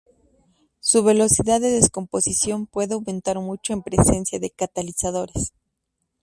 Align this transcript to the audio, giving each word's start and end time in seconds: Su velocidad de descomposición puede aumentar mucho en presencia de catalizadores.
Su 0.79 1.03
velocidad 1.03 1.61
de 1.61 1.69
descomposición 1.69 2.65
puede 2.65 2.95
aumentar 2.95 3.37
mucho 3.39 3.71
en 3.73 3.83
presencia 3.83 4.39
de 4.39 4.49
catalizadores. 4.49 5.53